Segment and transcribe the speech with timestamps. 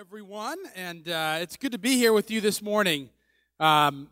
[0.00, 3.10] everyone, and uh, it's good to be here with you this morning.
[3.58, 4.08] Um,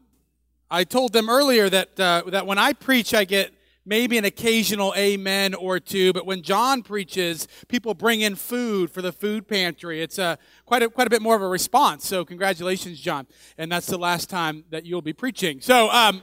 [0.70, 3.54] I told them earlier that uh, that when I preach, I get
[3.86, 9.00] maybe an occasional amen or two, but when John preaches, people bring in food for
[9.00, 10.02] the food pantry.
[10.02, 12.06] It's uh, quite a, quite a bit more of a response.
[12.06, 13.26] So congratulations, John,
[13.56, 15.62] and that's the last time that you'll be preaching.
[15.62, 15.88] So.
[15.88, 16.20] Um,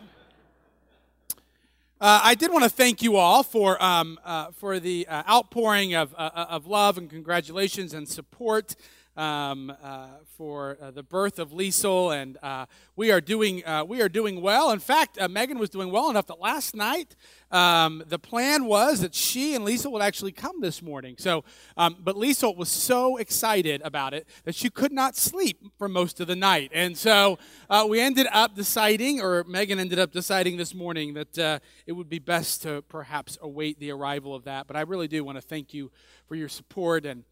[2.02, 5.96] uh, I did want to thank you all for, um, uh, for the uh, outpouring
[5.96, 8.76] of, uh, of love and congratulations and support
[9.18, 10.08] um, uh,
[10.38, 14.42] for uh, the birth of Liesel, and uh, we are doing uh, we are doing
[14.42, 14.72] well.
[14.72, 17.16] In fact, uh, Megan was doing well enough that last night
[17.52, 21.16] um, the plan was that she and Liesel would actually come this morning.
[21.18, 21.46] So,
[21.78, 26.20] um, but Liesel was so excited about it that she could not sleep for most
[26.20, 30.58] of the night, and so uh, we ended up deciding, or Megan ended up deciding
[30.58, 34.68] this morning that it would be best to perhaps await the arrival of that.
[34.68, 35.92] But I really do want to thank you
[36.28, 37.24] for your support and.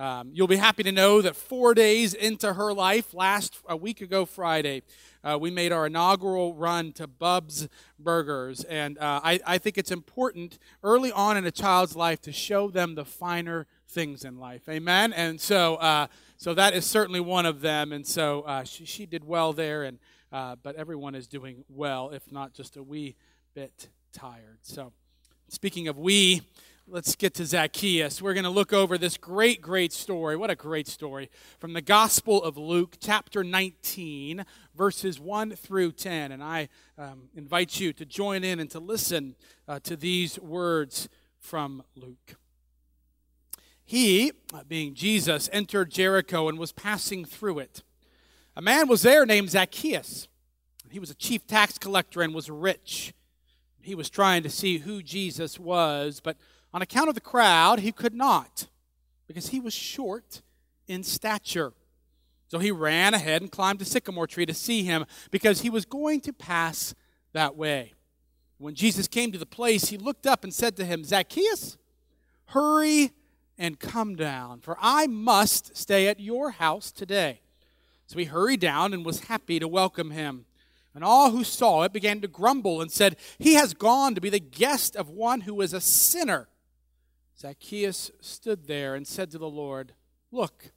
[0.00, 4.00] Um, you'll be happy to know that four days into her life, last a week
[4.00, 4.80] ago Friday,
[5.22, 8.64] uh, we made our inaugural run to Bub's Burgers.
[8.64, 12.70] And uh, I, I think it's important early on in a child's life to show
[12.70, 14.70] them the finer things in life.
[14.70, 15.12] Amen?
[15.12, 16.06] And so, uh,
[16.38, 17.92] so that is certainly one of them.
[17.92, 19.98] And so uh, she, she did well there, and,
[20.32, 23.16] uh, but everyone is doing well, if not just a wee
[23.52, 24.60] bit tired.
[24.62, 24.94] So,
[25.48, 26.40] speaking of we,
[26.90, 28.20] let's get to Zacchaeus.
[28.20, 30.36] We're going to look over this great, great story.
[30.36, 31.30] What a great story.
[31.60, 36.32] From the Gospel of Luke, chapter 19, verses 1 through 10.
[36.32, 39.36] And I um, invite you to join in and to listen
[39.68, 42.34] uh, to these words from Luke.
[43.84, 47.84] He, uh, being Jesus, entered Jericho and was passing through it.
[48.56, 50.26] A man was there named Zacchaeus.
[50.90, 53.14] He was a chief tax collector and was rich.
[53.80, 56.36] He was trying to see who Jesus was, but
[56.72, 58.68] on account of the crowd, he could not,
[59.26, 60.42] because he was short
[60.86, 61.72] in stature.
[62.48, 65.84] So he ran ahead and climbed a sycamore tree to see him, because he was
[65.84, 66.94] going to pass
[67.32, 67.94] that way.
[68.58, 71.78] When Jesus came to the place, he looked up and said to him, Zacchaeus,
[72.46, 73.12] hurry
[73.56, 77.40] and come down, for I must stay at your house today.
[78.06, 80.46] So he hurried down and was happy to welcome him.
[80.94, 84.30] And all who saw it began to grumble and said, He has gone to be
[84.30, 86.48] the guest of one who is a sinner.
[87.40, 89.94] Zacchaeus stood there and said to the Lord,
[90.30, 90.72] Look,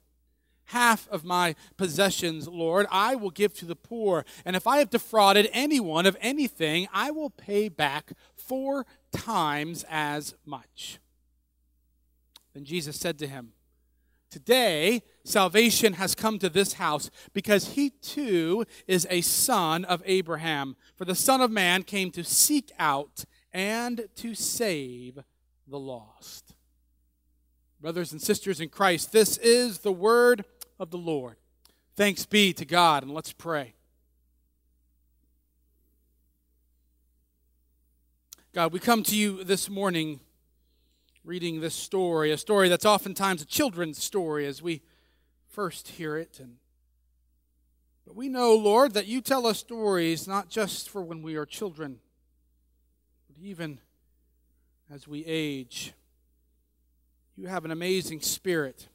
[0.66, 4.24] half of my possessions, Lord, I will give to the poor.
[4.46, 10.34] And if I have defrauded anyone of anything, I will pay back four times as
[10.46, 11.00] much.
[12.54, 13.52] Then Jesus said to him,
[14.30, 20.76] Today, salvation has come to this house because he too is a son of Abraham.
[20.96, 25.20] For the Son of Man came to seek out and to save
[25.68, 26.53] the lost.
[27.84, 30.46] Brothers and sisters in Christ, this is the word
[30.80, 31.36] of the Lord.
[31.96, 33.74] Thanks be to God, and let's pray.
[38.54, 40.20] God, we come to you this morning
[41.24, 44.80] reading this story, a story that's oftentimes a children's story as we
[45.50, 46.40] first hear it.
[46.40, 46.56] And,
[48.06, 51.44] but we know, Lord, that you tell us stories not just for when we are
[51.44, 51.98] children,
[53.28, 53.78] but even
[54.90, 55.92] as we age.
[57.36, 58.88] You have an amazing spirit,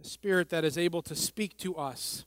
[0.00, 2.24] a spirit that is able to speak to us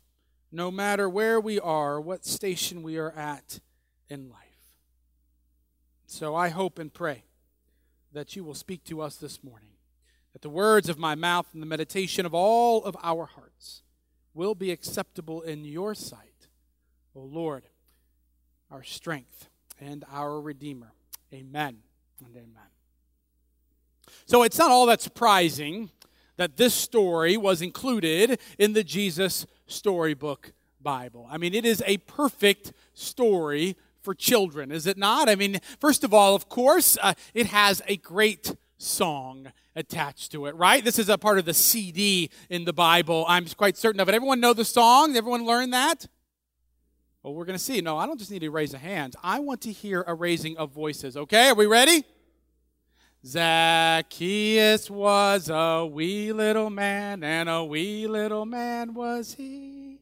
[0.51, 3.59] no matter where we are, what station we are at
[4.09, 4.39] in life.
[6.07, 7.25] So I hope and pray
[8.13, 9.69] that you will speak to us this morning,
[10.33, 13.83] that the words of my mouth and the meditation of all of our hearts
[14.33, 16.47] will be acceptable in your sight,
[17.15, 17.67] O Lord,
[18.71, 20.93] our strength and our Redeemer.
[21.31, 21.77] Amen
[22.25, 22.78] and amen.
[24.25, 25.89] So it's not all that surprising
[26.37, 31.27] that this story was included in the Jesus Storybook Bible.
[31.29, 35.27] I mean, it is a perfect story for children, is it not?
[35.27, 40.45] I mean, first of all, of course, uh, it has a great song attached to
[40.45, 40.83] it, right?
[40.83, 43.25] This is a part of the CD in the Bible.
[43.27, 44.15] I'm quite certain of it.
[44.15, 45.15] Everyone know the song?
[45.15, 46.07] Everyone learn that?
[47.21, 47.81] Well, we're going to see.
[47.81, 49.15] No, I don't just need to raise a hand.
[49.21, 51.17] I want to hear a raising of voices.
[51.17, 52.05] Okay, are we ready?
[53.25, 59.99] Zacchaeus was a wee little man, and a wee little man was he.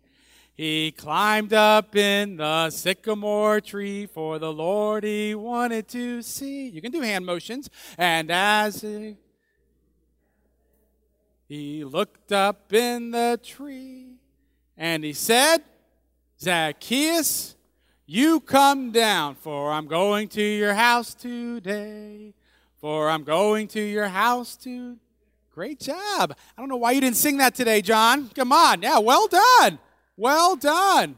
[0.54, 6.70] He climbed up in the sycamore tree, for the Lord he wanted to see.
[6.70, 7.70] You can do hand motions.
[7.98, 9.18] And as he,
[11.48, 14.16] he looked up in the tree,
[14.76, 15.60] and he said,
[16.40, 17.56] Zacchaeus,
[18.06, 22.34] you come down, for I'm going to your house today.
[22.80, 24.98] For I'm going to your house to
[25.58, 26.36] Great job.
[26.56, 28.30] I don't know why you didn't sing that today, John.
[28.36, 28.84] Come on.
[28.84, 29.80] Yeah, well done.
[30.16, 31.18] Well done.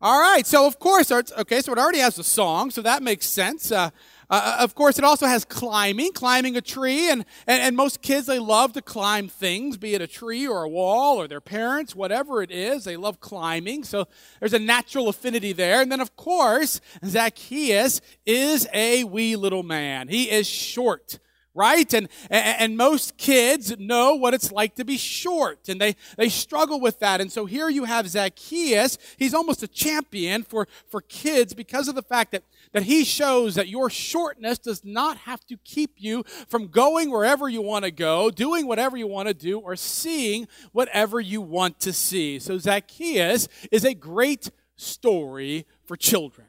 [0.00, 0.46] All right.
[0.46, 3.70] So, of course, okay, so it already has a song, so that makes sense.
[3.70, 3.90] Uh,
[4.32, 7.10] uh, of course, it also has climbing, climbing a tree.
[7.10, 10.62] And, and, and, most kids, they love to climb things, be it a tree or
[10.62, 12.84] a wall or their parents, whatever it is.
[12.84, 13.84] They love climbing.
[13.84, 14.08] So
[14.40, 15.82] there's a natural affinity there.
[15.82, 20.08] And then, of course, Zacchaeus is a wee little man.
[20.08, 21.18] He is short
[21.54, 21.92] right?
[21.92, 26.80] And, and most kids know what it's like to be short and they, they struggle
[26.80, 27.20] with that.
[27.20, 28.98] And so here you have Zacchaeus.
[29.18, 33.54] He's almost a champion for, for kids because of the fact that, that he shows
[33.54, 37.90] that your shortness does not have to keep you from going wherever you want to
[37.90, 42.38] go, doing whatever you want to do, or seeing whatever you want to see.
[42.38, 46.48] So Zacchaeus is a great story for children.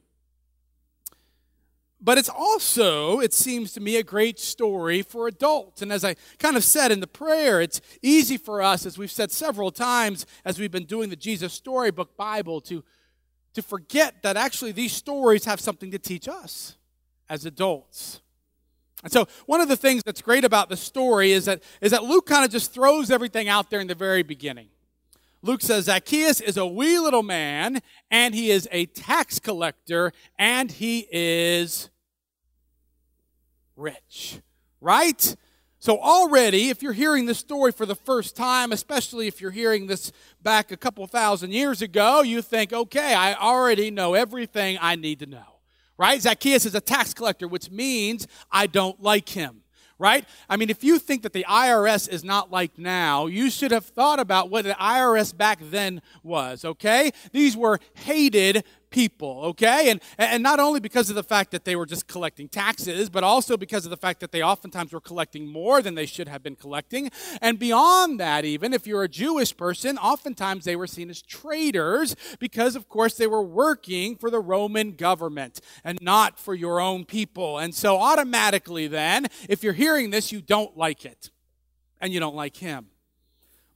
[2.04, 5.82] But it's also, it seems to me, a great story for adults.
[5.82, 9.10] And as I kind of said in the prayer, it's easy for us, as we've
[9.10, 12.84] said several times as we've been doing the Jesus Storybook Bible, to,
[13.54, 16.78] to forget that actually these stories have something to teach us
[17.30, 18.22] as adults.
[19.04, 22.04] And so, one of the things that's great about the story is that, is that
[22.04, 24.70] Luke kind of just throws everything out there in the very beginning.
[25.42, 30.72] Luke says Zacchaeus is a wee little man, and he is a tax collector, and
[30.72, 31.90] he is
[33.76, 34.40] rich,
[34.80, 35.36] right?
[35.84, 39.88] So, already, if you're hearing this story for the first time, especially if you're hearing
[39.88, 44.96] this back a couple thousand years ago, you think, okay, I already know everything I
[44.96, 45.60] need to know,
[45.98, 46.22] right?
[46.22, 49.60] Zacchaeus is a tax collector, which means I don't like him
[50.00, 50.26] right?
[50.50, 53.86] I mean, if you think that the IRS is not like now, you should have
[53.86, 57.12] thought about what the IRS back then was, okay?
[57.32, 59.90] These were hated people, okay?
[59.90, 63.24] And, and not only because of the fact that they were just collecting taxes, but
[63.24, 66.44] also because of the fact that they oftentimes were collecting more than they should have
[66.44, 67.10] been collecting.
[67.42, 72.16] And beyond that, even if you're a Jewish person, oftentimes they were seen as traitors
[72.40, 77.04] because, of course, they were working for the Roman government and not for your own
[77.04, 77.58] people.
[77.58, 81.32] And so, automatically, then, if you're hearing this, you don't like it
[82.00, 82.88] and you don't like him.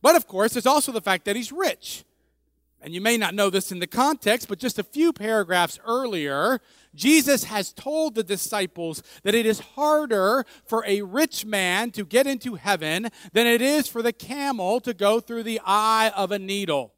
[0.04, 2.04] But of course, there's also the fact that he's rich.
[2.88, 6.62] And you may not know this in the context, but just a few paragraphs earlier,
[6.96, 12.28] Jesus has told the disciples that it is harder for a rich man to get
[12.28, 16.40] into heaven than it is for the camel to go through the eye of a
[16.40, 16.94] needle.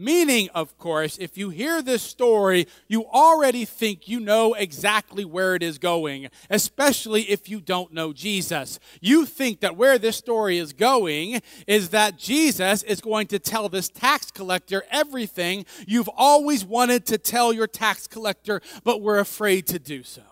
[0.00, 5.54] Meaning, of course, if you hear this story, you already think you know exactly where
[5.54, 8.78] it is going, especially if you don't know Jesus.
[9.02, 13.68] You think that where this story is going is that Jesus is going to tell
[13.68, 19.66] this tax collector everything you've always wanted to tell your tax collector, but were afraid
[19.66, 20.22] to do so.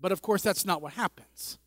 [0.00, 1.60] But of course, that's not what happens.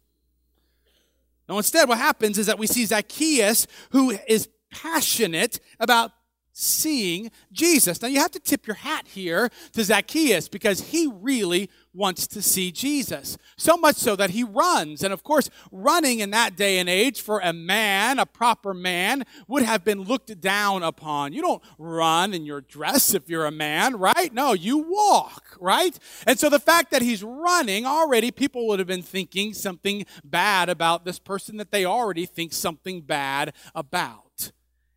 [1.48, 6.12] Now, instead, what happens is that we see Zacchaeus, who is passionate about
[6.54, 8.02] seeing Jesus.
[8.02, 12.42] Now, you have to tip your hat here to Zacchaeus because he really wants to
[12.42, 13.38] see Jesus.
[13.58, 15.04] So much so that he runs.
[15.04, 19.26] And of course, running in that day and age for a man, a proper man,
[19.48, 21.34] would have been looked down upon.
[21.34, 24.34] You don't run in your dress if you're a man, right?
[24.34, 25.98] No, you walk, right?
[26.26, 30.70] And so the fact that he's running, already people would have been thinking something bad
[30.70, 34.23] about this person that they already think something bad about.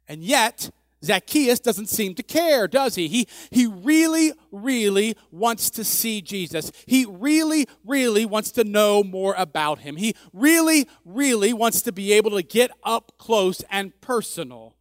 [0.08, 0.70] And yet,
[1.04, 3.08] Zacchaeus doesn't seem to care, does he?
[3.08, 6.72] He, he really, really wants to see Jesus.
[6.86, 9.96] He really, really wants to know more about him.
[9.96, 14.74] He really, really wants to be able to get up close and personal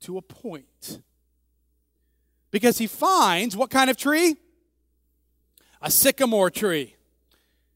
[0.00, 1.00] to a point.
[2.50, 4.36] Because he finds what kind of tree?
[5.82, 6.96] A sycamore tree.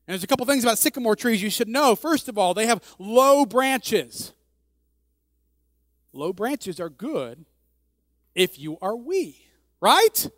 [0.07, 1.97] And there's a couple things about sycamore trees you should know.
[1.97, 4.33] First of all, they have low branches.
[6.15, 7.45] Low branches are good
[8.35, 9.47] if you are wee,
[9.81, 10.31] right?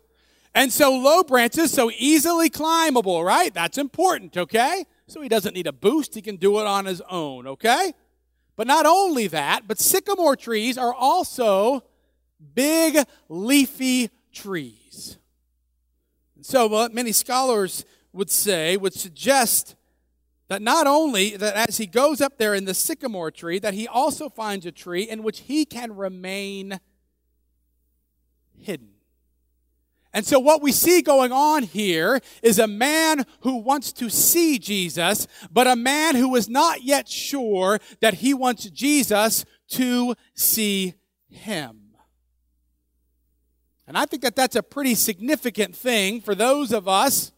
[0.55, 3.53] And so low branches, so easily climbable, right?
[3.53, 4.85] That's important, okay?
[5.05, 7.93] So he doesn't need a boost, he can do it on his own, okay?
[8.55, 11.83] But not only that, but sycamore trees are also
[12.55, 12.97] big
[13.29, 15.19] leafy trees.
[16.41, 19.75] So what many scholars would say would suggest
[20.47, 23.87] that not only that as he goes up there in the sycamore tree that he
[23.87, 26.79] also finds a tree in which he can remain
[28.57, 28.89] hidden.
[30.13, 34.57] And so what we see going on here is a man who wants to see
[34.57, 40.93] jesus but a man who is not yet sure that he wants jesus to see
[41.29, 41.81] him.
[43.85, 47.33] And i think that that's a pretty significant thing for those of us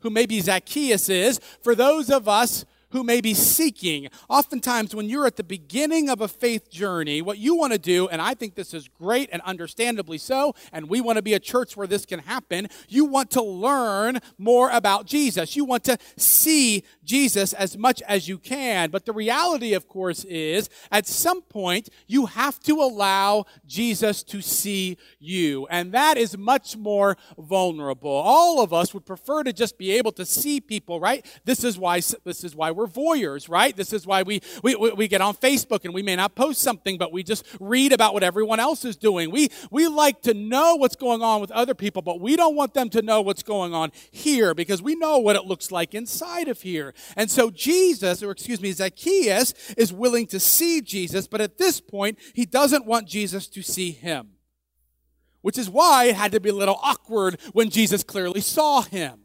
[0.00, 4.08] who maybe Zacchaeus is, for those of us who may be seeking.
[4.28, 8.08] Oftentimes, when you're at the beginning of a faith journey, what you want to do,
[8.08, 11.40] and I think this is great and understandably so, and we want to be a
[11.40, 15.56] church where this can happen, you want to learn more about Jesus.
[15.56, 18.90] You want to see Jesus as much as you can.
[18.90, 24.40] But the reality, of course, is at some point, you have to allow Jesus to
[24.40, 25.66] see you.
[25.68, 28.10] And that is much more vulnerable.
[28.10, 31.24] All of us would prefer to just be able to see people, right?
[31.44, 33.76] This is why, this is why we're voyeurs, right?
[33.76, 36.96] This is why we, we, we get on Facebook and we may not post something,
[36.96, 39.32] but we just read about what everyone else is doing.
[39.32, 42.74] We, we like to know what's going on with other people, but we don't want
[42.74, 46.46] them to know what's going on here because we know what it looks like inside
[46.46, 46.94] of here.
[47.16, 51.80] And so Jesus, or excuse me, Zacchaeus is willing to see Jesus, but at this
[51.80, 54.30] point, he doesn't want Jesus to see him.
[55.40, 59.20] Which is why it had to be a little awkward when Jesus clearly saw him.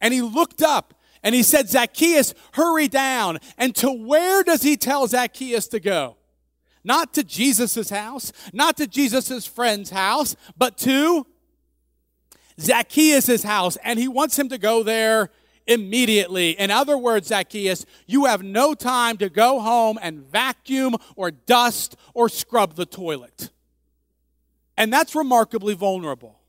[0.00, 3.38] And he looked up and he said, Zacchaeus, hurry down.
[3.58, 6.16] And to where does he tell Zacchaeus to go?
[6.82, 11.26] Not to Jesus' house, not to Jesus' friend's house, but to
[12.58, 13.76] Zacchaeus' house.
[13.84, 15.30] And he wants him to go there
[15.66, 16.50] immediately.
[16.52, 21.96] In other words, Zacchaeus, you have no time to go home and vacuum or dust
[22.14, 23.50] or scrub the toilet.
[24.76, 26.39] And that's remarkably vulnerable.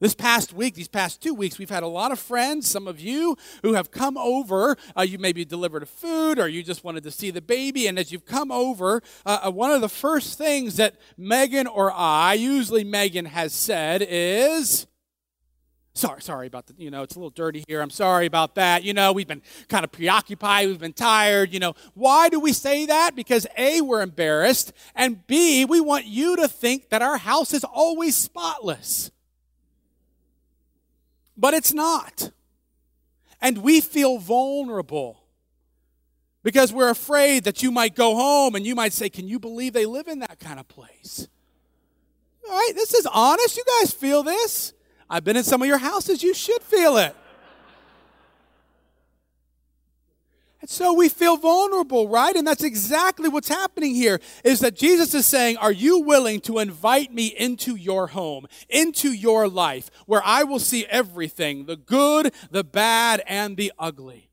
[0.00, 2.98] This past week, these past two weeks, we've had a lot of friends, some of
[2.98, 4.76] you, who have come over.
[4.96, 7.86] Uh, you maybe delivered a food or you just wanted to see the baby.
[7.86, 11.92] And as you've come over, uh, uh, one of the first things that Megan or
[11.92, 14.88] I, usually Megan, has said is,
[15.96, 17.80] Sorry, sorry about the, you know, it's a little dirty here.
[17.80, 18.82] I'm sorry about that.
[18.82, 20.66] You know, we've been kind of preoccupied.
[20.66, 21.52] We've been tired.
[21.52, 23.14] You know, why do we say that?
[23.14, 24.72] Because A, we're embarrassed.
[24.96, 29.12] And B, we want you to think that our house is always spotless
[31.36, 32.30] but it's not.
[33.40, 35.22] And we feel vulnerable
[36.42, 39.72] because we're afraid that you might go home and you might say, Can you believe
[39.72, 41.28] they live in that kind of place?
[42.48, 43.56] All right, this is honest.
[43.56, 44.72] You guys feel this?
[45.08, 46.22] I've been in some of your houses.
[46.22, 47.14] You should feel it.
[50.64, 52.34] And so we feel vulnerable, right?
[52.34, 56.58] And that's exactly what's happening here is that Jesus is saying, Are you willing to
[56.58, 62.32] invite me into your home, into your life, where I will see everything the good,
[62.50, 64.30] the bad, and the ugly?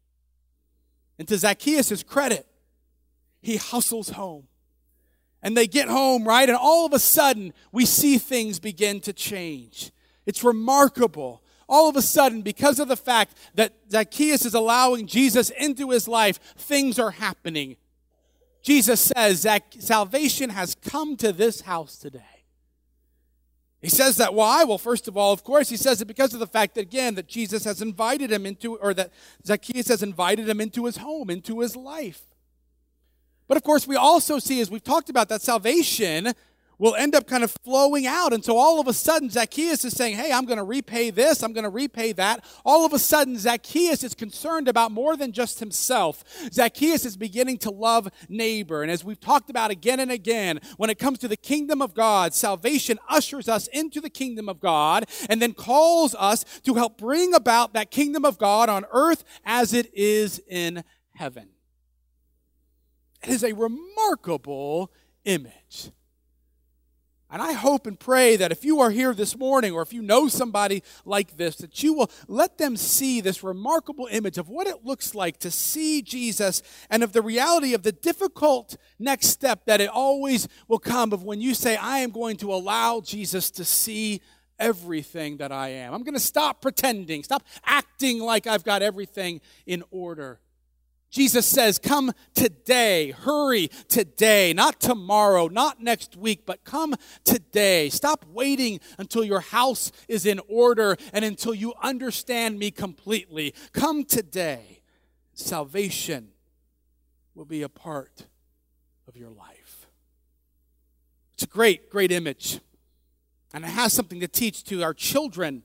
[1.20, 2.48] And to Zacchaeus' credit,
[3.42, 4.48] he hustles home.
[5.44, 6.48] And they get home, right?
[6.48, 9.92] And all of a sudden, we see things begin to change.
[10.26, 11.41] It's remarkable
[11.72, 16.08] all of a sudden, because of the fact that Zacchaeus is allowing Jesus into his
[16.08, 17.78] life, things are happening.
[18.62, 22.22] Jesus says that salvation has come to this house today.
[23.82, 24.64] He says that why?
[24.66, 27.16] Well, first of all, of course, he says it because of the fact that, again,
[27.16, 29.12] that Jesus has invited him into, or that
[29.44, 32.22] Zacchaeus has invited him into his home, into his life.
[33.48, 36.34] But of course, we also see, as we've talked about, that salvation
[36.82, 38.34] will end up kind of flowing out.
[38.34, 41.44] And so all of a sudden, Zacchaeus is saying, Hey, I'm going to repay this,
[41.44, 42.44] I'm going to repay that.
[42.66, 46.24] All of a sudden, Zacchaeus is concerned about more than just himself.
[46.52, 48.82] Zacchaeus is beginning to love neighbor.
[48.82, 51.94] And as we've talked about again and again, when it comes to the kingdom of
[51.94, 56.98] God, salvation ushers us into the kingdom of God and then calls us to help
[56.98, 60.84] bring about that kingdom of God on earth as it is in
[61.14, 61.50] heaven.
[63.22, 64.92] It is a remarkable
[65.26, 65.92] image.
[67.32, 70.02] And I hope and pray that if you are here this morning or if you
[70.02, 74.68] know somebody like this, that you will let them see this remarkable image of what
[74.68, 79.66] it looks like to see Jesus and of the reality of the difficult next step
[79.66, 83.50] that it always will come of when you say, I am going to allow Jesus
[83.52, 84.22] to see
[84.60, 85.94] everything that I am.
[85.94, 90.42] I'm going to stop pretending, stop acting like I've got everything in order.
[91.12, 97.90] Jesus says, Come today, hurry today, not tomorrow, not next week, but come today.
[97.90, 103.54] Stop waiting until your house is in order and until you understand me completely.
[103.74, 104.82] Come today.
[105.34, 106.30] Salvation
[107.36, 108.28] will be a part
[109.08, 109.88] of your life.
[111.34, 112.60] It's a great, great image.
[113.54, 115.64] And it has something to teach to our children,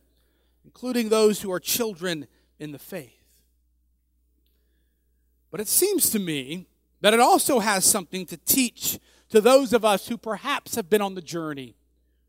[0.65, 2.27] including those who are children
[2.59, 3.16] in the faith.
[5.51, 6.67] But it seems to me
[7.01, 8.99] that it also has something to teach
[9.29, 11.77] to those of us who perhaps have been on the journey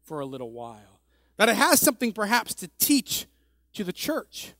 [0.04, 1.02] for a little while.
[1.38, 3.28] That it has something perhaps to teach
[3.74, 4.54] to the church.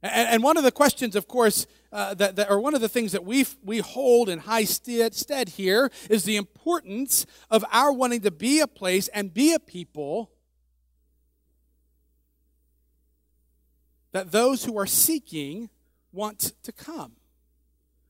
[0.00, 3.10] And, one of the questions, of course, uh, that, that, or one of the things
[3.12, 8.30] that we we hold in high stead here is the importance of our wanting to
[8.30, 10.30] be a place and be a people
[14.12, 15.68] that those who are seeking
[16.12, 17.12] want to come.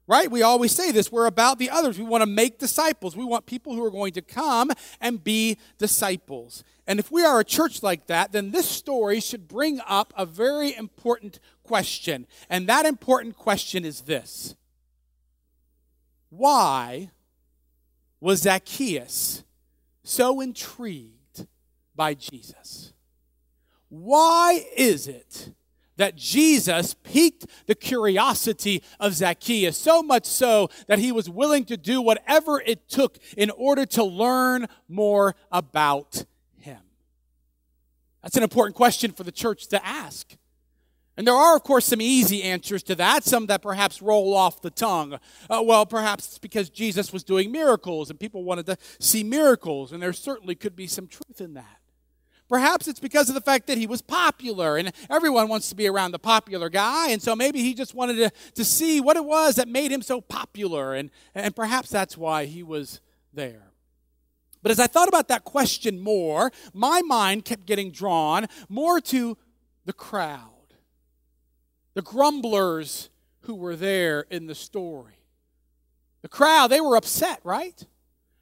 [0.09, 0.31] Right?
[0.31, 1.13] We always say this.
[1.13, 1.99] We're about the others.
[1.99, 3.15] We want to make disciples.
[3.15, 6.65] We want people who are going to come and be disciples.
[6.87, 10.25] And if we are a church like that, then this story should bring up a
[10.25, 12.27] very important question.
[12.49, 14.57] And that important question is this
[16.31, 17.11] Why
[18.19, 19.45] was Zacchaeus
[20.03, 21.47] so intrigued
[21.95, 22.95] by Jesus?
[23.91, 25.53] Why is it
[25.99, 31.77] that Jesus piqued the curiosity of Zacchaeus, so much so that he was willing to
[31.77, 36.25] do whatever it took in order to learn more about
[36.57, 36.81] him?
[38.23, 40.35] That's an important question for the church to ask.
[41.19, 44.63] And there are, of course, some easy answers to that, some that perhaps roll off
[44.63, 45.19] the tongue.
[45.51, 49.91] Uh, well, perhaps it's because Jesus was doing miracles and people wanted to see miracles,
[49.91, 51.78] and there certainly could be some truth in that.
[52.49, 55.87] Perhaps it's because of the fact that he was popular and everyone wants to be
[55.87, 57.11] around the popular guy.
[57.11, 60.01] And so maybe he just wanted to, to see what it was that made him
[60.01, 60.95] so popular.
[60.95, 63.01] And, and perhaps that's why he was
[63.35, 63.73] there.
[64.63, 69.37] But as I thought about that question more, my mind kept getting drawn more to
[69.85, 70.75] the crowd,
[71.95, 75.15] the grumblers who were there in the story.
[76.23, 77.87] The crowd, they were upset, right?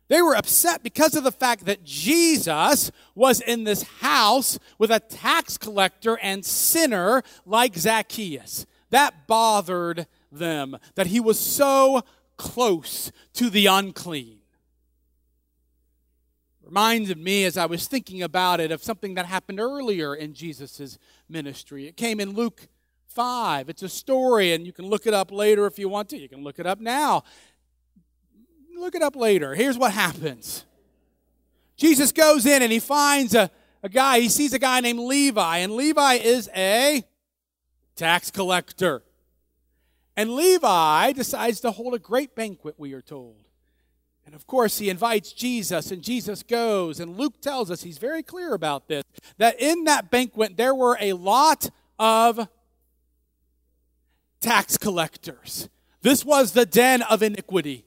[0.08, 5.00] They were upset because of the fact that Jesus was in this house with a
[5.00, 8.66] tax collector and sinner like Zacchaeus.
[8.90, 12.02] That bothered them, that he was so
[12.36, 14.38] close to the unclean.
[16.62, 20.98] Reminded me as I was thinking about it of something that happened earlier in Jesus'
[21.28, 21.86] ministry.
[21.86, 22.68] It came in Luke
[23.08, 23.68] 5.
[23.68, 26.18] It's a story, and you can look it up later if you want to.
[26.18, 27.22] You can look it up now.
[28.76, 29.54] Look it up later.
[29.54, 30.64] Here's what happens
[31.76, 33.50] Jesus goes in and he finds a,
[33.83, 34.21] a guy.
[34.21, 37.04] He sees a guy named Levi, and Levi is a
[37.95, 39.02] tax collector.
[40.16, 43.37] And Levi decides to hold a great banquet, we are told.
[44.25, 46.99] And of course, he invites Jesus, and Jesus goes.
[46.99, 49.04] And Luke tells us, he's very clear about this,
[49.38, 52.48] that in that banquet there were a lot of
[54.40, 55.68] tax collectors.
[56.03, 57.86] This was the den of iniquity.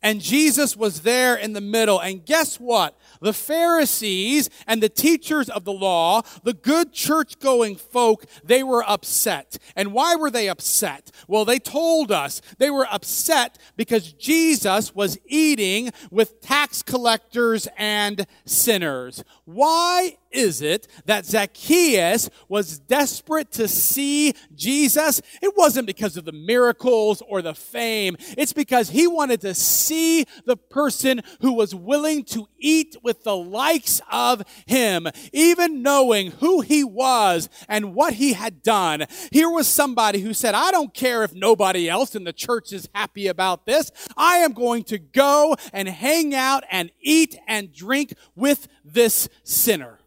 [0.00, 1.98] And Jesus was there in the middle.
[1.98, 2.96] And guess what?
[3.20, 8.88] The Pharisees and the teachers of the law, the good church going folk, they were
[8.88, 9.58] upset.
[9.74, 11.10] And why were they upset?
[11.26, 18.24] Well, they told us they were upset because Jesus was eating with tax collectors and
[18.44, 19.24] sinners.
[19.46, 25.20] Why is it that Zacchaeus was desperate to see Jesus?
[25.42, 28.16] It wasn't because of the miracles or the fame.
[28.36, 33.36] It's because he wanted to see the person who was willing to eat with the
[33.36, 39.06] likes of him, even knowing who he was and what he had done.
[39.32, 42.88] Here was somebody who said, I don't care if nobody else in the church is
[42.94, 43.90] happy about this.
[44.16, 49.98] I am going to go and hang out and eat and drink with this sinner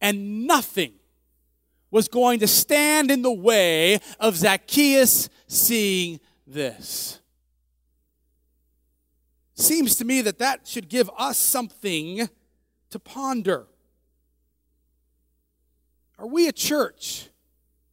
[0.00, 0.92] and nothing
[1.90, 7.20] was going to stand in the way of Zacchaeus seeing this.
[9.54, 12.28] Seems to me that that should give us something
[12.90, 13.66] to ponder.
[16.18, 17.28] Are we a church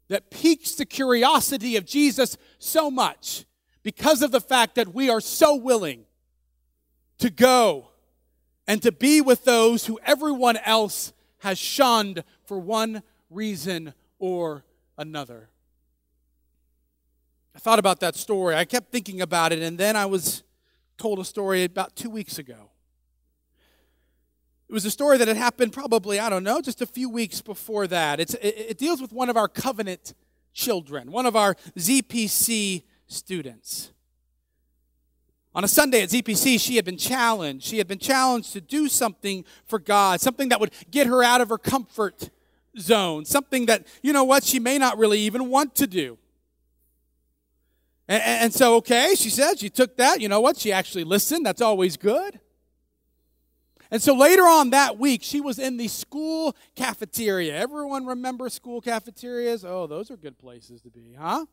[0.07, 3.45] that piques the curiosity of Jesus so much
[3.83, 6.05] because of the fact that we are so willing
[7.19, 7.89] to go
[8.67, 11.13] and to be with those who everyone else
[11.47, 14.65] has shunned for one reason or
[14.97, 15.47] another.
[17.55, 18.53] I thought about that story.
[18.53, 20.43] I kept thinking about it, and then I was
[20.97, 22.71] told a story about two weeks ago.
[24.67, 27.41] It was a story that had happened probably, I don't know, just a few weeks
[27.41, 28.19] before that.
[28.19, 30.13] It's, it, it deals with one of our covenant
[30.53, 33.93] children, one of our ZPC students.
[35.55, 37.65] On a Sunday at ZPC, she had been challenged.
[37.65, 41.41] She had been challenged to do something for God, something that would get her out
[41.41, 42.29] of her comfort
[42.77, 46.17] zone, something that, you know what, she may not really even want to do.
[48.07, 50.21] And, and so, okay, she said, she took that.
[50.21, 50.57] You know what?
[50.57, 51.45] She actually listened.
[51.45, 52.39] That's always good.
[53.89, 57.55] And so later on that week, she was in the school cafeteria.
[57.55, 59.63] Everyone remember school cafeterias?
[59.63, 61.45] Oh, those are good places to be, huh?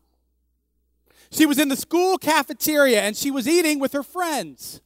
[1.31, 4.81] She was in the school cafeteria and she was eating with her friends.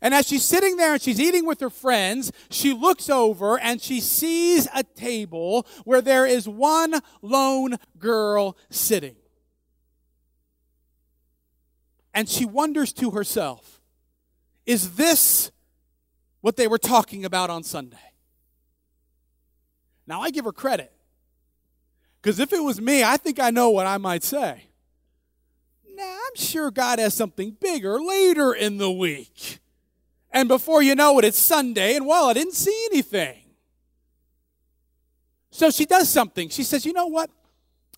[0.00, 3.80] And as she's sitting there and she's eating with her friends, she looks over and
[3.80, 9.16] she sees a table where there is one lone girl sitting.
[12.14, 13.80] And she wonders to herself,
[14.66, 15.50] is this
[16.40, 17.96] what they were talking about on Sunday?
[20.06, 20.92] Now, I give her credit
[22.28, 24.64] because if it was me, I think I know what I might say.
[25.94, 29.60] Nah, I'm sure God has something bigger later in the week.
[30.30, 33.38] And before you know it, it's Sunday, and well, I didn't see anything.
[35.50, 36.50] So she does something.
[36.50, 37.30] She says, You know what?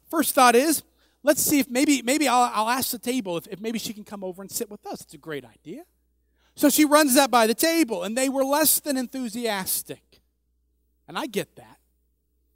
[0.08, 0.84] First thought is,
[1.24, 4.04] let's see if maybe maybe I'll, I'll ask the table if, if maybe she can
[4.04, 5.00] come over and sit with us.
[5.00, 5.82] It's a great idea.
[6.54, 10.20] So she runs that by the table, and they were less than enthusiastic.
[11.08, 11.79] And I get that.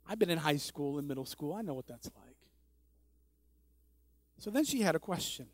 [0.07, 1.55] I've been in high school and middle school.
[1.55, 2.37] I know what that's like.
[4.38, 5.47] So then she had a question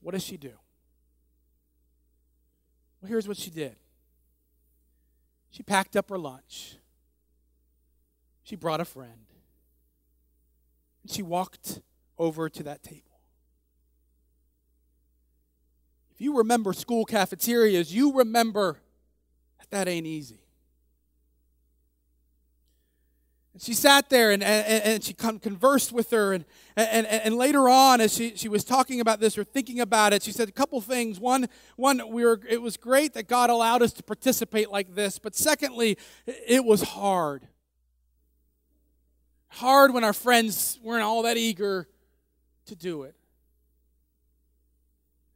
[0.00, 0.52] What does she do?
[3.00, 3.76] Well, here's what she did
[5.50, 6.76] she packed up her lunch,
[8.42, 9.26] she brought a friend,
[11.02, 11.80] and she walked
[12.18, 13.02] over to that table.
[16.10, 18.80] If you remember school cafeterias, you remember
[19.60, 20.47] that that ain't easy.
[23.58, 26.32] And she sat there and, and, and she conversed with her.
[26.32, 26.44] And,
[26.76, 30.22] and, and later on, as she, she was talking about this or thinking about it,
[30.22, 31.18] she said a couple things.
[31.18, 35.18] One, one we were, it was great that God allowed us to participate like this.
[35.18, 37.48] But secondly, it was hard.
[39.48, 41.88] Hard when our friends weren't all that eager
[42.66, 43.16] to do it.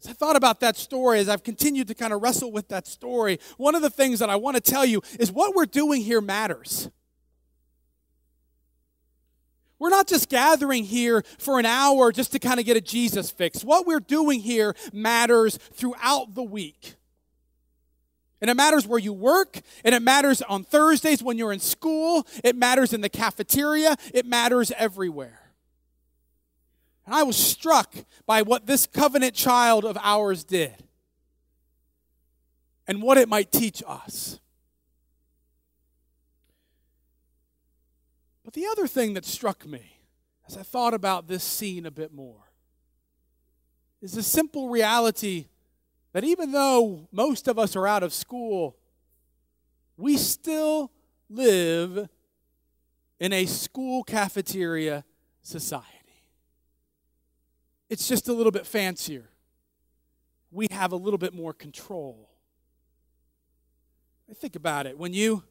[0.01, 2.87] As I thought about that story, as I've continued to kind of wrestle with that
[2.87, 6.03] story, one of the things that I want to tell you is what we're doing
[6.03, 6.89] here matters.
[9.83, 13.33] We're not just gathering here for an hour just to kind of get a Jesus
[13.33, 13.65] fix.
[13.65, 16.95] What we're doing here matters throughout the week.
[18.41, 22.25] And it matters where you work, and it matters on Thursdays when you're in school,
[22.45, 25.51] it matters in the cafeteria, it matters everywhere.
[27.05, 27.93] And I was struck
[28.25, 30.85] by what this covenant child of ours did
[32.87, 34.39] and what it might teach us.
[38.53, 40.01] But the other thing that struck me
[40.47, 42.51] as I thought about this scene a bit more
[44.03, 45.47] is the simple reality
[46.13, 48.77] that even though most of us are out of school,
[49.97, 50.91] we still
[51.31, 52.09] live
[53.19, 55.05] in a school cafeteria
[55.43, 55.89] society.
[57.89, 59.31] It's just a little bit fancier.
[60.51, 62.29] We have a little bit more control.
[64.35, 64.99] Think about it.
[64.99, 65.45] When you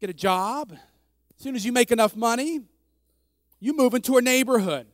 [0.00, 0.72] get a job,
[1.42, 2.60] as soon as you make enough money,
[3.58, 4.86] you move into a neighborhood.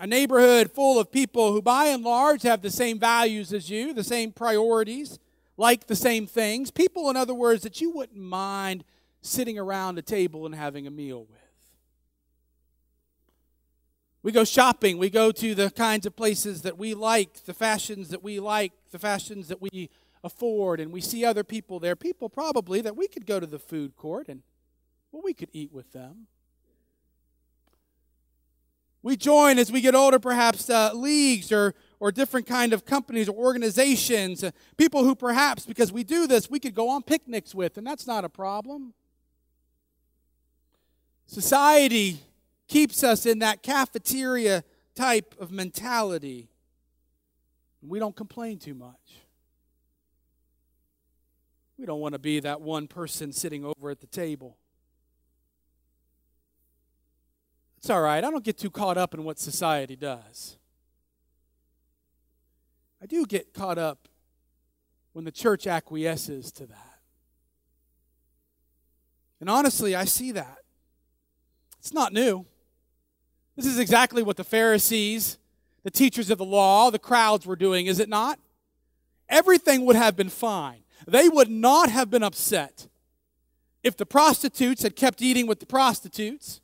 [0.00, 3.94] A neighborhood full of people who, by and large, have the same values as you,
[3.94, 5.20] the same priorities,
[5.56, 6.72] like the same things.
[6.72, 8.82] People, in other words, that you wouldn't mind
[9.20, 11.38] sitting around a table and having a meal with.
[14.24, 14.98] We go shopping.
[14.98, 18.72] We go to the kinds of places that we like, the fashions that we like,
[18.90, 19.90] the fashions that we
[20.24, 21.94] afford, and we see other people there.
[21.94, 24.42] People probably that we could go to the food court and,
[25.22, 26.26] we could eat with them.
[29.02, 33.28] We join as we get older, perhaps uh, leagues or or different kind of companies
[33.28, 37.54] or organizations, uh, people who perhaps because we do this we could go on picnics
[37.54, 38.92] with, and that's not a problem.
[41.26, 42.20] Society
[42.68, 46.48] keeps us in that cafeteria type of mentality.
[47.82, 49.22] We don't complain too much.
[51.78, 54.56] We don't want to be that one person sitting over at the table.
[57.86, 58.24] It's all right.
[58.24, 60.56] I don't get too caught up in what society does.
[63.00, 64.08] I do get caught up
[65.12, 66.98] when the church acquiesces to that.
[69.40, 70.58] And honestly, I see that.
[71.78, 72.44] It's not new.
[73.54, 75.38] This is exactly what the Pharisees,
[75.84, 78.40] the teachers of the law, the crowds were doing, is it not?
[79.28, 80.82] Everything would have been fine.
[81.06, 82.88] They would not have been upset
[83.84, 86.60] if the prostitutes had kept eating with the prostitutes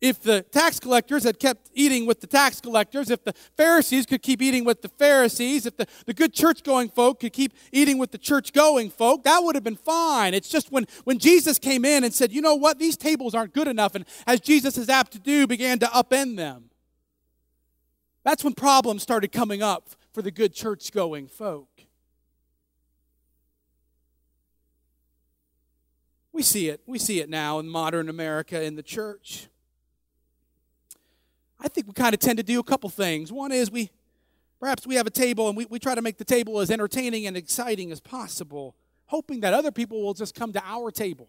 [0.00, 4.22] if the tax collectors had kept eating with the tax collectors, if the Pharisees could
[4.22, 7.98] keep eating with the Pharisees, if the, the good church going folk could keep eating
[7.98, 10.34] with the church going folk, that would have been fine.
[10.34, 13.52] It's just when, when Jesus came in and said, you know what, these tables aren't
[13.52, 16.70] good enough, and as Jesus is apt to do, began to upend them.
[18.22, 21.68] That's when problems started coming up for the good church going folk.
[26.30, 26.82] We see it.
[26.86, 29.48] We see it now in modern America in the church.
[31.60, 33.32] I think we kind of tend to do a couple things.
[33.32, 33.90] One is we
[34.60, 37.26] perhaps we have a table and we, we try to make the table as entertaining
[37.26, 41.28] and exciting as possible, hoping that other people will just come to our table.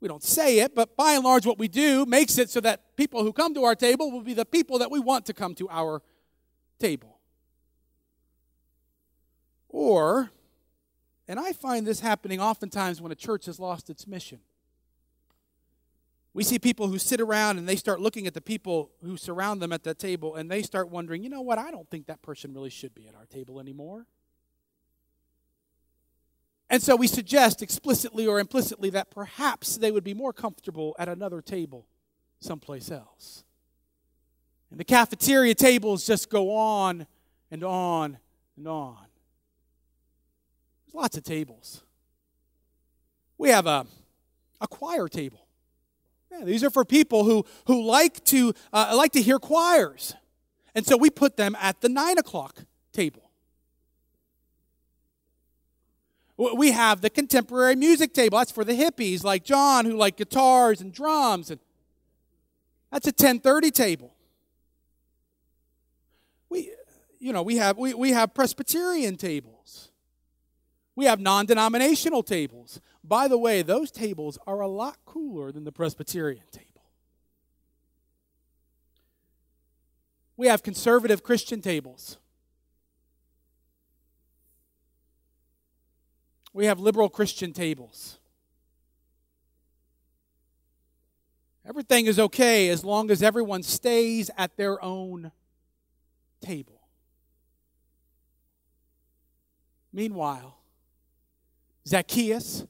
[0.00, 2.96] We don't say it, but by and large, what we do makes it so that
[2.96, 5.54] people who come to our table will be the people that we want to come
[5.56, 6.02] to our
[6.78, 7.18] table.
[9.68, 10.30] Or,
[11.26, 14.38] and I find this happening oftentimes when a church has lost its mission.
[16.34, 19.60] We see people who sit around and they start looking at the people who surround
[19.60, 22.22] them at the table and they start wondering, you know what, I don't think that
[22.22, 24.06] person really should be at our table anymore.
[26.70, 31.08] And so we suggest explicitly or implicitly that perhaps they would be more comfortable at
[31.08, 31.86] another table
[32.40, 33.44] someplace else.
[34.70, 37.06] And the cafeteria tables just go on
[37.50, 38.18] and on
[38.56, 39.06] and on.
[40.84, 41.82] There's lots of tables.
[43.38, 43.86] We have a,
[44.60, 45.47] a choir table.
[46.38, 50.14] Yeah, these are for people who, who like, to, uh, like to hear choirs.
[50.74, 53.30] And so we put them at the nine o'clock table.
[56.36, 58.38] We have the contemporary music table.
[58.38, 61.50] That's for the hippies like John who like guitars and drums.
[61.50, 61.58] And
[62.92, 64.14] that's a 1030 table.
[66.48, 66.70] We,
[67.18, 69.90] you know, we have, we, we have Presbyterian tables.
[70.94, 72.80] We have non denominational tables.
[73.04, 76.68] By the way, those tables are a lot cooler than the Presbyterian table.
[80.36, 82.18] We have conservative Christian tables.
[86.52, 88.18] We have liberal Christian tables.
[91.68, 95.32] Everything is okay as long as everyone stays at their own
[96.40, 96.80] table.
[99.92, 100.56] Meanwhile,
[101.86, 102.64] Zacchaeus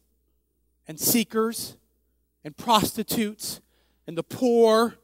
[0.89, 1.77] and seekers
[2.43, 3.61] and prostitutes
[4.07, 4.95] and the poor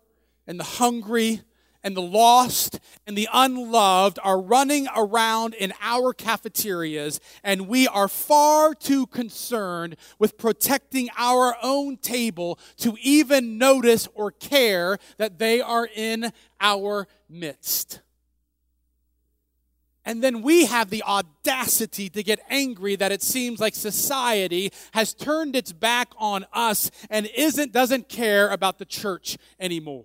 [0.46, 1.42] and the hungry
[1.84, 8.08] and the lost and the unloved are running around in our cafeterias, and we are
[8.08, 15.60] far too concerned with protecting our own table to even notice or care that they
[15.60, 18.00] are in our midst.
[20.04, 25.14] And then we have the audacity to get angry that it seems like society has
[25.14, 30.04] turned its back on us and isn't doesn't care about the church anymore.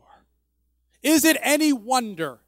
[1.04, 2.40] Is it any wonder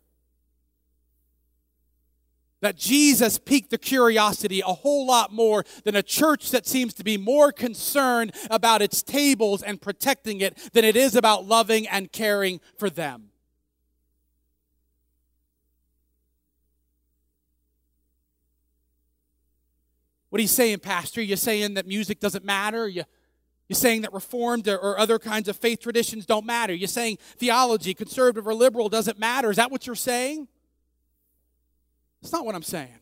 [2.61, 7.03] that Jesus piqued the curiosity a whole lot more than a church that seems to
[7.03, 12.11] be more concerned about its tables and protecting it than it is about loving and
[12.11, 13.30] caring for them?
[20.31, 21.21] What are you saying, Pastor?
[21.21, 22.87] You're saying that music doesn't matter?
[22.87, 23.03] You,
[23.67, 26.73] you're saying that Reformed or, or other kinds of faith traditions don't matter?
[26.73, 29.51] You're saying theology, conservative or liberal, doesn't matter?
[29.51, 30.47] Is that what you're saying?
[32.21, 33.00] That's not what I'm saying.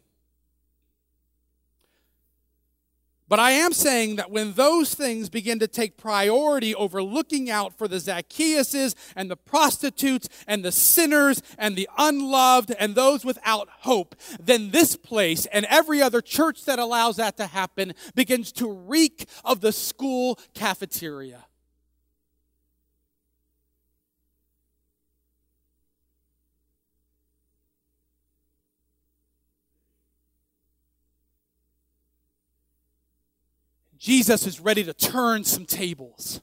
[3.29, 7.77] But I am saying that when those things begin to take priority over looking out
[7.77, 13.69] for the Zacchaeuses and the prostitutes and the sinners and the unloved and those without
[13.81, 18.71] hope, then this place and every other church that allows that to happen begins to
[18.71, 21.45] reek of the school cafeteria.
[33.99, 36.41] Jesus is ready to turn some tables.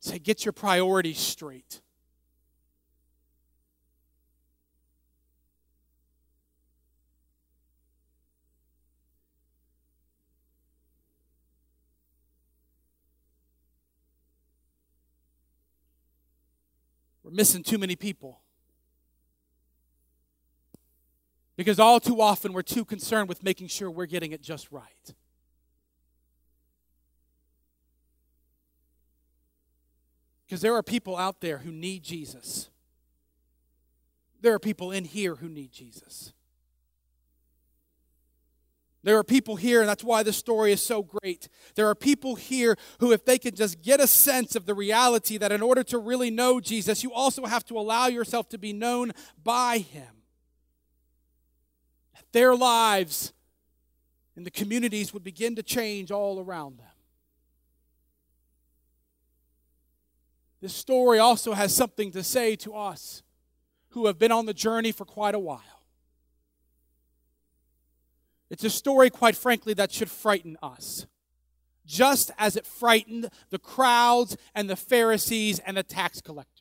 [0.00, 1.80] Say, get your priorities straight.
[17.22, 18.41] We're missing too many people.
[21.56, 25.14] Because all too often we're too concerned with making sure we're getting it just right.
[30.46, 32.68] Because there are people out there who need Jesus.
[34.40, 36.32] There are people in here who need Jesus.
[39.04, 41.48] There are people here, and that's why this story is so great.
[41.74, 45.38] There are people here who, if they could just get a sense of the reality
[45.38, 48.72] that in order to really know Jesus, you also have to allow yourself to be
[48.72, 49.12] known
[49.42, 50.21] by Him
[52.32, 53.32] their lives
[54.34, 56.86] and the communities would begin to change all around them.
[60.60, 63.22] This story also has something to say to us
[63.90, 65.60] who have been on the journey for quite a while.
[68.48, 71.06] It's a story, quite frankly, that should frighten us,
[71.84, 76.51] just as it frightened the crowds and the Pharisees and the tax collectors.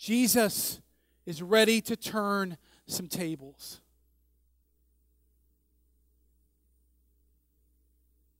[0.00, 0.80] Jesus
[1.26, 3.82] is ready to turn some tables.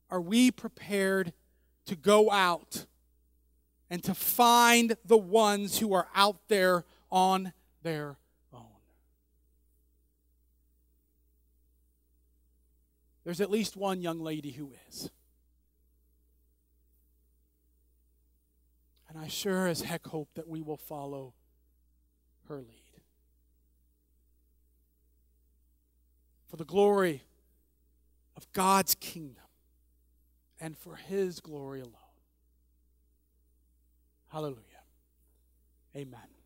[0.09, 1.35] Are we prepared
[1.85, 2.87] to go out
[3.91, 8.17] and to find the ones who are out there on their
[8.55, 8.65] own?
[13.25, 15.11] there's at least one young lady who is.
[19.11, 21.35] And I sure as heck hope that we will follow
[22.51, 23.01] her lead.
[26.49, 27.23] For the glory
[28.37, 29.45] of God's kingdom
[30.61, 31.95] and for His glory alone.
[34.29, 34.57] Hallelujah.
[35.97, 36.40] Amen.